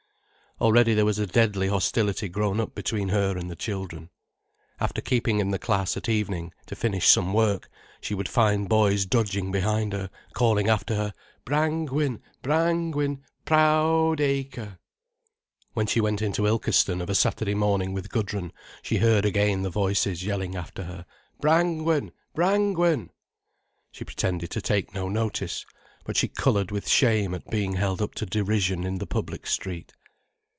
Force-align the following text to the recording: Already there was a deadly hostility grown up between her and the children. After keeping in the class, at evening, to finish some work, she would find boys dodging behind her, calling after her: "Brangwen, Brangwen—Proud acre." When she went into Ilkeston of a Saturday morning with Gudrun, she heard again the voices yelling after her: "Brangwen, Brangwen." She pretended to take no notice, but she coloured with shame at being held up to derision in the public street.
Already 0.59 0.93
there 0.93 1.05
was 1.05 1.17
a 1.17 1.25
deadly 1.25 1.69
hostility 1.69 2.29
grown 2.29 2.59
up 2.59 2.75
between 2.75 3.09
her 3.09 3.35
and 3.35 3.49
the 3.49 3.55
children. 3.55 4.11
After 4.79 5.01
keeping 5.01 5.39
in 5.39 5.49
the 5.49 5.57
class, 5.57 5.97
at 5.97 6.07
evening, 6.07 6.53
to 6.67 6.75
finish 6.75 7.07
some 7.07 7.33
work, 7.33 7.67
she 7.99 8.13
would 8.13 8.29
find 8.29 8.69
boys 8.69 9.07
dodging 9.07 9.51
behind 9.51 9.91
her, 9.91 10.11
calling 10.33 10.67
after 10.69 10.93
her: 10.95 11.15
"Brangwen, 11.45 12.21
Brangwen—Proud 12.43 14.21
acre." 14.21 14.77
When 15.73 15.87
she 15.87 15.99
went 15.99 16.21
into 16.21 16.45
Ilkeston 16.45 17.01
of 17.01 17.09
a 17.09 17.15
Saturday 17.15 17.55
morning 17.55 17.91
with 17.91 18.11
Gudrun, 18.11 18.53
she 18.83 18.97
heard 18.97 19.25
again 19.25 19.63
the 19.63 19.71
voices 19.71 20.23
yelling 20.23 20.55
after 20.55 20.83
her: 20.83 21.07
"Brangwen, 21.39 22.11
Brangwen." 22.35 23.09
She 23.91 24.05
pretended 24.05 24.51
to 24.51 24.61
take 24.61 24.93
no 24.93 25.09
notice, 25.09 25.65
but 26.05 26.15
she 26.17 26.27
coloured 26.27 26.69
with 26.69 26.87
shame 26.87 27.33
at 27.33 27.49
being 27.49 27.73
held 27.77 27.99
up 27.99 28.13
to 28.13 28.27
derision 28.27 28.83
in 28.83 28.99
the 28.99 29.07
public 29.07 29.47
street. 29.47 29.93